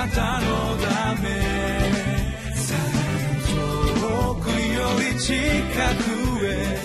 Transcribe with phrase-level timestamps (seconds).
[0.00, 1.28] なたのため。
[3.50, 6.80] 遠くより近くへ。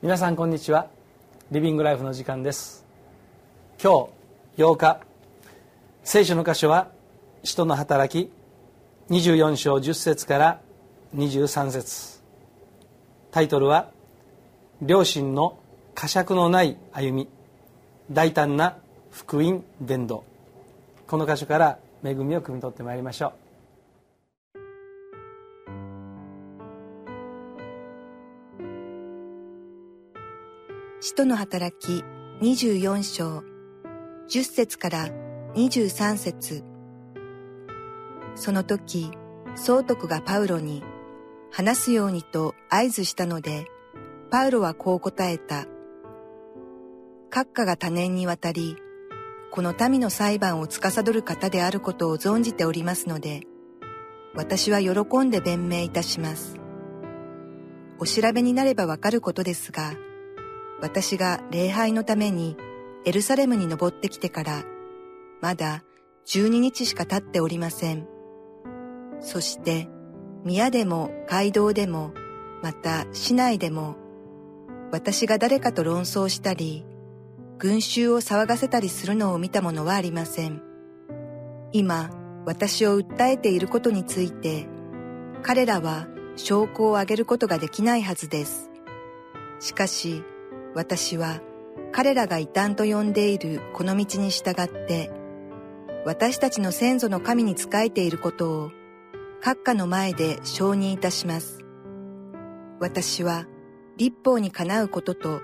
[0.00, 0.88] 皆さんこんにちは。
[1.50, 2.86] リビングライフの時間です。
[3.82, 4.08] 今
[4.56, 5.00] 日8日。
[6.04, 6.90] 聖書の箇所は
[7.44, 8.32] 使徒の働き
[9.10, 10.60] 24章10節から
[11.14, 12.11] 23節。
[13.32, 13.90] タイトルは
[14.82, 15.58] 両親の
[15.94, 17.28] 呵責のない歩み。
[18.10, 18.76] 大胆な
[19.10, 20.22] 福音伝道。
[21.06, 23.32] この箇所から恵みを汲み取ってまいりましょう。
[31.00, 32.04] 使徒の働き
[32.42, 33.42] 24章。
[34.28, 35.08] 10節から
[35.54, 36.64] 23節。
[38.34, 39.10] その時、
[39.54, 40.82] 総督がパウロに
[41.52, 43.66] 話すようにと合図したので、
[44.30, 45.66] パウロはこう答えた。
[47.30, 48.76] 閣下が多年にわたり、
[49.50, 53.42] この民の裁判を司る方であることを存じておりますので、
[54.34, 56.56] 私は喜んで弁明いたします。
[57.98, 59.92] お調べになればわかることですが、
[60.80, 62.56] 私が礼拝のために
[63.04, 64.64] エルサレムに登ってきてから、
[65.42, 65.84] まだ
[66.26, 68.08] 12日しか経っておりません。
[69.20, 69.90] そして、
[70.44, 72.12] 宮でも街道でも、
[72.62, 73.96] また市内でも、
[74.90, 76.84] 私が誰かと論争したり、
[77.58, 80.62] 群衆を騒がせたりするのを見たものはありません。
[81.72, 82.10] 今、
[82.44, 84.66] 私を訴えていることについて、
[85.42, 88.70] 彼らは証拠を挙げることができないはずです。
[89.60, 90.24] しかし、
[90.74, 91.40] 私は
[91.92, 95.10] 彼らが異端と呼んでいるこの道に従って、
[96.04, 98.70] 私たちの先祖の神に仕えていることを、
[99.42, 101.64] 閣下の前で承認いたします。
[102.78, 103.46] 私は
[103.96, 105.40] 立法にかなうことと、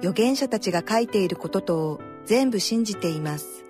[0.00, 3.64] 預言者たちが書いていることとを全部信じています。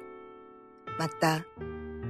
[0.99, 1.45] また、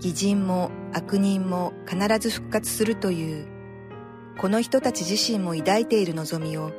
[0.01, 3.47] 偽人も悪人も必ず復活するという、
[4.39, 6.73] この人たち自身も抱いている望みを、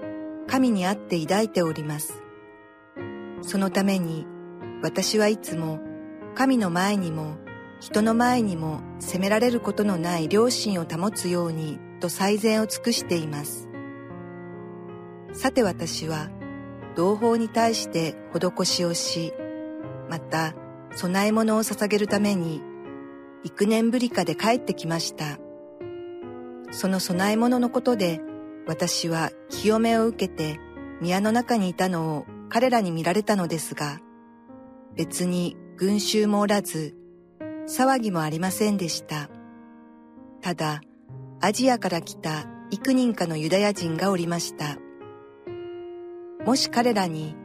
[0.48, 2.24] 神にあって抱いております。
[3.44, 4.26] そのために
[4.81, 5.80] 私はいつも
[6.34, 7.38] 神の前にも
[7.80, 13.70] 人の前にも責められることのない良心を保つようにと最善を尽くしています。
[15.34, 16.30] さて私は
[16.96, 19.34] 同胞に対して施しをし、
[20.10, 20.56] また
[21.00, 22.64] 供え物を捧げるために
[23.44, 25.38] 幾年ぶりかで帰ってきました。
[26.72, 28.20] その供え物のことで
[28.66, 30.60] 私は清めを受けて
[31.00, 34.00] 宮の中にいたのを彼らに見られたのですが、
[34.96, 36.96] 別に群衆もおらず、
[37.68, 39.30] 騒ぎもありませんでした。
[40.42, 40.82] ただ、
[41.42, 44.78] アジアから来た幾人かのユダヤ人がおりました。
[46.46, 47.36] もし彼らに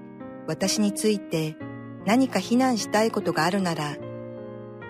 [0.47, 1.56] 私について
[2.06, 3.97] 何か非難したいことがあるなら、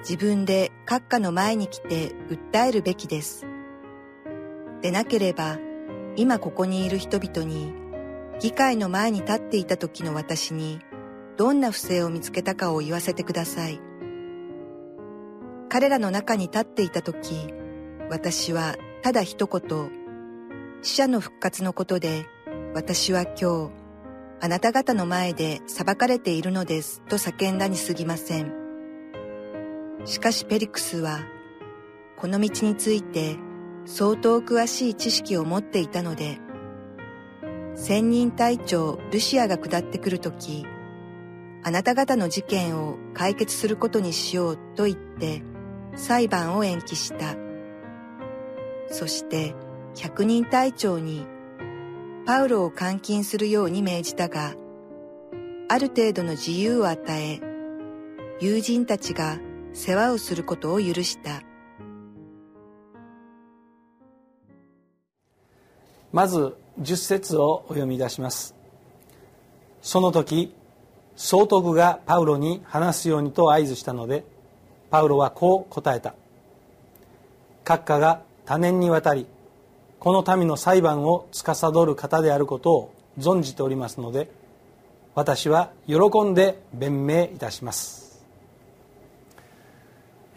[0.01, 3.47] 自分で閣下の前に来て訴えるべきです。
[4.83, 5.59] でなければ、
[6.17, 7.73] 今ここにいる人々に、
[8.41, 10.81] 議会の前に立っていた時の私に、
[11.37, 13.81] どんな不正を見つけたかを言わせてください。
[15.73, 17.49] 彼らの中に立っていた時、
[18.11, 19.91] 私はただ一言、
[20.83, 22.27] 死者の復活のことで、
[22.75, 23.71] 私は今日、
[24.43, 28.53] あなた方の前で裁かれているのですと叫んだに過ぎません。
[30.05, 31.21] しかしペリクスは、
[32.19, 33.39] この道について
[33.87, 36.39] 相当詳しい知識を持っていたので、
[37.77, 40.67] 千人隊長ルシアが下ってくるとき、
[41.63, 45.43] あなた方の事件を解決することにしようと言って
[45.95, 47.37] 裁判を延期した。
[48.89, 49.55] そして
[49.95, 51.27] 百人隊長に
[52.27, 54.55] パウロを監禁するように命じたが、
[55.69, 57.41] ある程度の自由を与え、
[58.41, 59.39] 友人たちが
[59.73, 61.43] 世話をすることを許した。
[66.13, 68.55] まず10節をお読みいたします
[69.81, 70.55] その時
[71.17, 74.25] 総督がパウロに話すようにと合図したので
[74.93, 76.15] パウロはこう答えた。
[77.65, 79.27] 閣下が多年にわたり
[79.99, 84.31] この民の裁判を司る方であることを存じておりますので
[85.15, 88.23] 私は喜んで弁明いたします。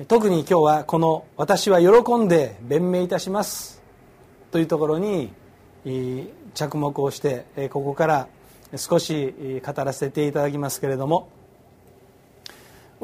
[0.08, 3.82] 特に今日はこの「私は喜んで弁明いたします」
[4.52, 5.34] というところに
[6.54, 8.28] 着目をしてここから
[8.78, 11.28] 少し語らせていただきますけれども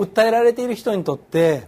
[0.02, 1.68] 訴えられている人にとって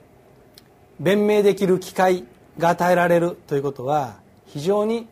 [1.00, 2.26] 弁明できる機会
[2.58, 4.16] が与えられるということは
[4.48, 5.08] 非常に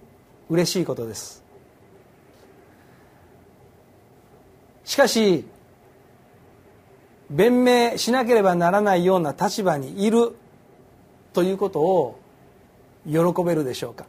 [0.50, 1.44] 嬉しいことです。
[4.84, 5.46] しかし
[7.30, 10.36] 弁明しなければならないような立場にいる
[11.32, 12.20] ということを
[13.06, 14.06] 喜べるでしょうか。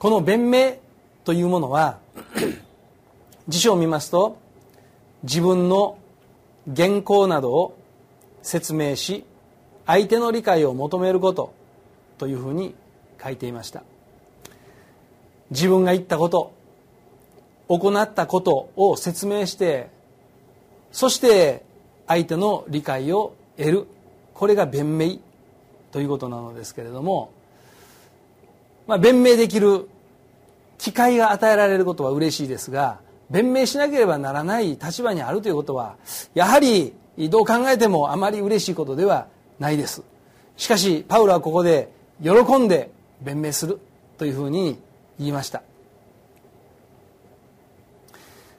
[0.00, 0.78] この弁明
[1.24, 1.98] というものは
[3.46, 4.47] 辞書を見ますと
[5.22, 5.98] 自分の
[6.74, 7.78] 原稿などを
[8.42, 9.24] 説明し
[9.86, 11.52] 相手の理解を求めること
[12.18, 12.74] というふうに
[13.22, 13.82] 書いていました。
[15.50, 16.52] 自分が言ったこと
[17.68, 19.88] 行ったことを説明して
[20.92, 21.64] そして
[22.06, 23.86] 相手の理解を得る。
[24.34, 25.16] これが弁明
[25.90, 27.32] ということなのですけれども、
[28.86, 29.88] まあ、弁明できる
[30.78, 33.00] 機会が与えられることは嬉しいですが
[33.30, 35.96] 弁明しなければならない立場にあるということは
[36.34, 36.94] やはり
[37.30, 39.26] どう考えてもあまり嬉しいことでは
[39.58, 40.02] ないです。
[40.56, 41.90] しかしパウロはここで
[42.22, 42.90] 喜んで
[43.20, 43.80] 弁明する
[44.16, 44.78] というふうに
[45.18, 45.62] 言いました。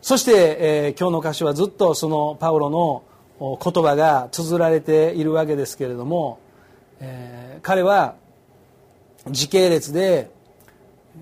[0.02, 3.04] そして、えー、今日の箇所はずっとそのパウロの
[3.40, 6.40] 言葉が綴られているわけですけれども、
[7.00, 8.16] えー、彼は
[9.30, 10.30] 時系列で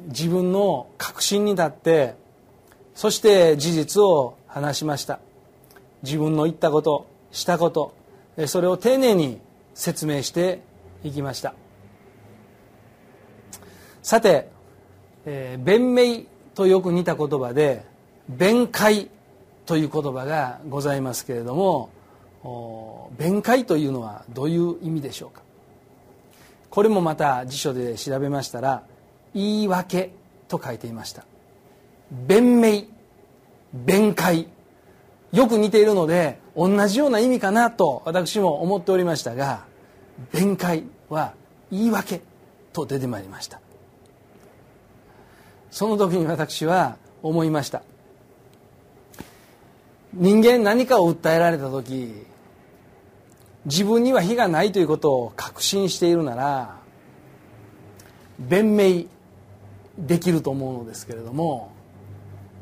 [0.08, 2.16] 自分の確信に立って
[2.98, 5.20] そして事実を話しました。
[6.02, 7.94] 自分の言ったことしたこと
[8.48, 9.40] それを丁寧に
[9.76, 10.62] 説明して
[11.04, 11.54] いきました。
[14.02, 14.50] さて、
[15.28, 16.24] えー、弁明
[16.56, 17.86] とよく似た言葉で
[18.30, 19.12] 弁解
[19.68, 25.44] という言葉がございますけれども弁解というのはどういう意味でしょうか。
[26.72, 28.82] これもまた辞書で調べましたら
[29.36, 30.14] 言い訳
[30.48, 31.26] と書いていました。
[32.12, 32.84] 弁明
[33.74, 34.48] 弁解。
[35.34, 39.66] よく似ているので同じような意味かなと私も思っておりましたが
[40.32, 41.34] 弁解は
[41.70, 42.22] 言い訳
[42.72, 43.60] と出てまいりました。
[45.70, 47.84] その時に私は思いました。
[50.14, 52.26] 人間何かを訴えられた時
[53.66, 56.78] 自分には非がないということを確信しているなら
[58.40, 59.04] 弁明
[60.00, 61.77] できると思うのですけれども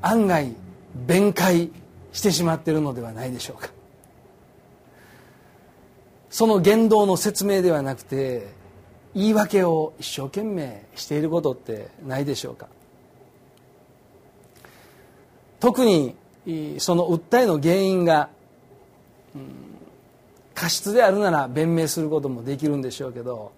[0.08, 0.54] 案外
[1.08, 1.72] 弁解
[2.14, 3.70] してしまっているのではないでしょうか。
[6.30, 8.48] その言動の説明ではなくて
[9.16, 12.68] 言い訳を一生懸命していることってないでしょうか。
[15.60, 16.16] 特に
[16.78, 18.30] その訴えの原因が、
[19.34, 19.42] うん、
[20.54, 23.54] 過失であるなら弁明することもできるんでしょうけど、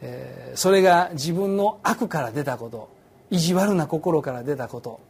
[0.00, 2.96] えー、それが自分の悪から出たこと
[3.30, 5.00] 意地悪な心から出たこと、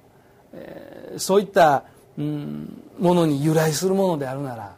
[1.18, 1.84] そういった、
[2.18, 4.76] うん、ものに由来するものであるなら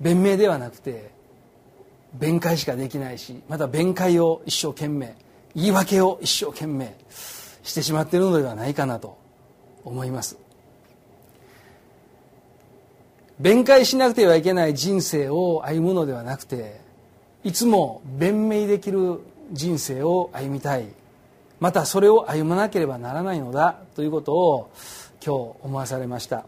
[0.00, 1.10] 弁明ではなくて
[2.14, 5.14] 弁解しかできないしまた弁解を一生懸命
[5.54, 6.94] 言い訳を一生懸命
[7.62, 9.18] してしまっているのではないかなと
[9.84, 10.38] 思います。
[13.38, 16.78] 弁解しなくてはいけない人生を歩むのではなくて
[17.42, 19.20] いつも弁明できる
[19.50, 20.88] 人生を歩みたい
[21.60, 24.70] またそれを歩まなければならないのだということを
[25.24, 26.46] 今日思わされました。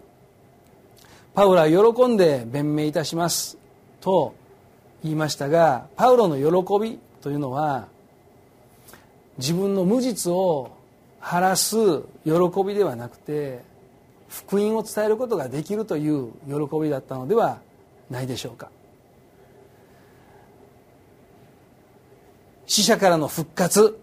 [1.34, 3.56] パウロは喜んで弁明いたします
[4.00, 4.34] と
[5.02, 7.88] 言いましたがパウロの喜びというのは
[9.38, 10.70] 自分の無実を
[11.20, 11.76] 晴らす
[12.24, 12.32] 喜
[12.66, 13.60] びではなくて
[14.28, 17.60] 福音を伝えることができるという喜びだったのでは
[18.10, 18.68] ないでしょうか。
[22.66, 23.98] 死者からの復活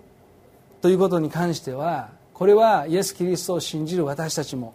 [0.81, 4.74] ということに関してはこれはイエス・キリストを信じる私たちも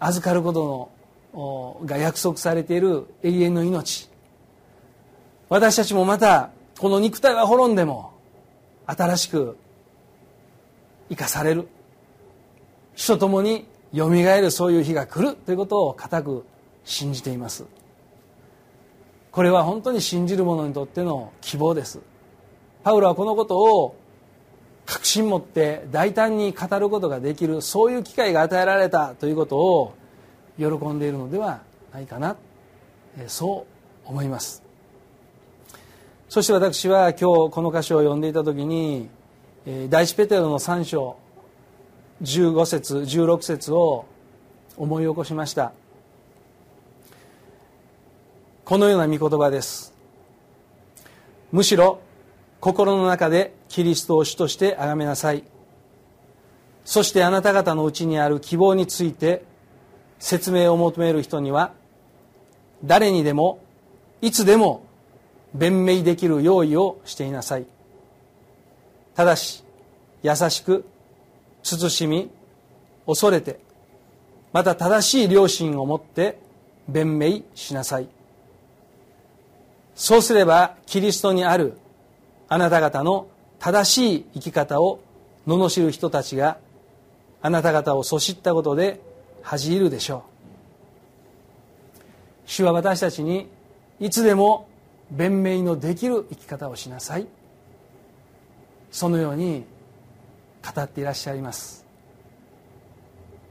[0.00, 0.90] 預かること
[1.32, 4.08] のが約束されている永遠の命。
[5.48, 8.12] 私たちもまたこの肉体は滅んでも
[8.86, 9.56] 新しく
[11.08, 11.68] 生かされる。
[12.94, 16.44] 主と共によみがえるそういう日が来るということを固く
[16.84, 17.64] 信じています。
[19.30, 22.00] これは本当に信じる者にとっての希望です。
[22.82, 23.96] パウロはこのことを
[24.86, 29.94] 確信持って大胆に語ることができるそういう機会が与えられたということを
[30.58, 31.60] 喜んでいるのでは
[31.92, 32.36] ないかな
[33.26, 33.66] そ
[34.06, 34.62] う思います。
[36.28, 39.08] そして私は今日この箇所を読んでいた時に
[39.88, 41.16] 第一ペテロの3章
[42.22, 44.06] 15節16節を
[44.76, 45.72] 思い起こしました。
[48.64, 49.94] このような御言葉です
[51.52, 52.00] むしろ
[52.60, 55.44] 心の中でキリストを主として崇めなさい。
[56.84, 59.44] そしてあなた方のうちにある希望について
[60.18, 61.72] 説明を求める人には
[62.84, 63.58] 誰にでも
[64.22, 64.84] いつでも
[65.52, 67.66] 弁明できる用意をしていなさい。
[69.14, 69.64] ただし
[70.22, 70.84] 優しく
[71.62, 72.30] 慎み
[73.06, 73.58] 恐れて
[74.52, 76.38] また正しい良心を持って
[76.88, 78.08] 弁明しなさい。
[79.94, 81.78] そうすればキリストにある
[82.48, 85.00] あなた方の正しい生き方を
[85.46, 86.58] 罵る人たちが
[87.42, 89.00] あなた方をそしったことで
[89.42, 90.36] 恥じるでしょう。
[92.46, 93.48] 主は私たちに
[93.98, 94.68] いつでも
[95.10, 97.26] 弁明のできる生き方をしなさい。
[98.90, 99.64] そのように
[100.74, 101.84] 語っていらっしゃいます。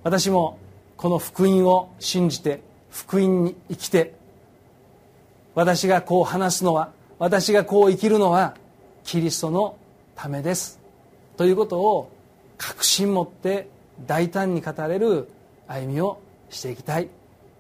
[0.04, 0.60] 私も
[0.98, 4.14] この福音を信じて福音に生きて
[5.56, 8.56] 私がこう話すのは私がこう生きるのは
[9.06, 9.78] キリストの
[10.16, 10.80] ためです。
[11.38, 12.12] ということを
[12.58, 13.68] 確信持って
[14.08, 15.30] 大胆に語れる
[15.68, 16.20] 歩みを
[16.50, 17.08] していきたい。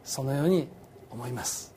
[0.03, 0.67] そのように
[1.11, 1.74] 思います。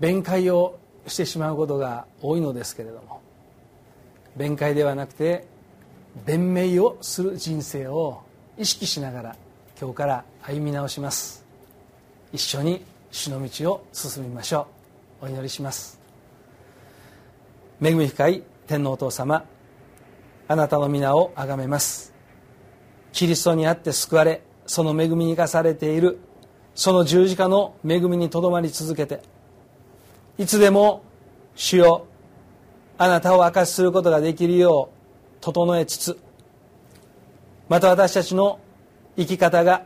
[0.00, 3.20] 弁解をしてしまうことが多いのですけれども
[4.36, 5.46] 弁解ではなくて
[6.24, 8.22] 弁明をする人生を
[8.58, 9.36] 意識しながら
[9.80, 11.46] 今日から歩み直します。
[12.32, 14.66] 一緒に主の道を進みましょ
[15.22, 15.26] う。
[15.26, 15.98] お祈りします。
[17.82, 19.44] 恵み深い天皇お父様
[20.48, 22.12] あなたの皆をあがめます。
[23.12, 26.18] キリストにあって救われその恵みに生かされている
[26.74, 29.22] その十字架の恵みにとどまり続けて
[30.40, 31.02] いつでも
[31.54, 32.06] 主よ
[32.96, 36.18] あなたを明かしすることができるよう整えつつ
[37.68, 38.58] また私たちの
[39.18, 39.84] 生き方が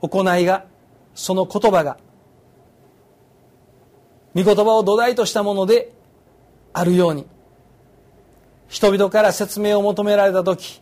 [0.00, 0.64] 行いが
[1.14, 1.98] その言葉が
[4.34, 5.92] 御言葉を土台としたもので
[6.72, 7.26] あるように
[8.68, 10.80] 人々から説明を求められた時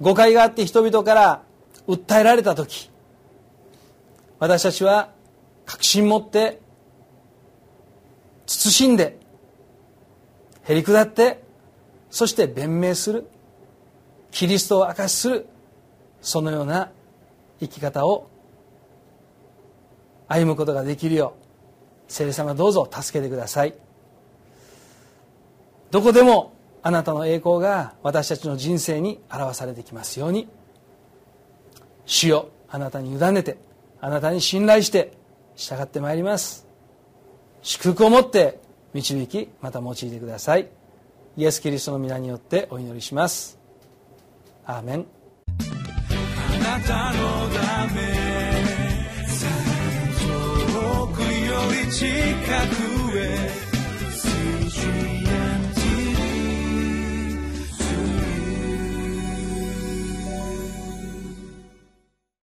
[0.00, 1.42] 誤解があって人々から
[1.86, 2.90] 訴えられた時
[4.40, 5.12] 私たちは
[5.64, 6.60] 確信持って
[8.48, 9.18] 慎んで
[10.64, 11.42] へり下って
[12.10, 13.28] そして弁明する
[14.30, 15.46] キリストを明かしする
[16.20, 16.90] そのような
[17.60, 18.28] 生き方を
[20.26, 21.44] 歩むことができるよう
[22.08, 23.74] 聖霊様どうぞ助けてください。
[25.90, 26.52] どこでも
[26.82, 30.48] あなたの栄光が私たちの人生に表されてきますように
[32.04, 33.58] 主よあなたに委ねて
[34.00, 35.12] あなたに信頼して
[35.56, 36.67] 従ってまいります。
[37.62, 38.60] 祝福を持って
[38.94, 40.68] 導きまた用いてください。
[41.36, 43.58] イエス・キリストの皆によってお祈りします。
[44.64, 45.06] アーメン。
[46.54, 48.00] あなたのため
[50.62, 51.26] 遠くよ
[51.86, 52.06] り近
[52.94, 52.97] く